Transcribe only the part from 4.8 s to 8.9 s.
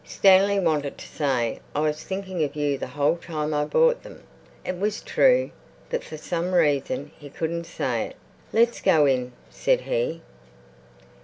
true, but for some reason he couldn't say it. "Let's